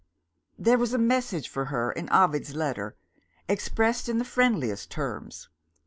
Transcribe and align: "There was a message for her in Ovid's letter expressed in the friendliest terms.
"There 0.57 0.79
was 0.79 0.95
a 0.95 0.97
message 0.97 1.47
for 1.47 1.65
her 1.65 1.91
in 1.91 2.09
Ovid's 2.11 2.55
letter 2.55 2.95
expressed 3.47 4.09
in 4.09 4.17
the 4.17 4.25
friendliest 4.25 4.89
terms. 4.89 5.47